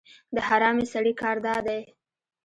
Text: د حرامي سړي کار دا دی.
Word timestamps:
د 0.35 0.37
حرامي 0.47 0.85
سړي 0.93 1.13
کار 1.21 1.37
دا 1.45 1.55
دی. 1.67 1.79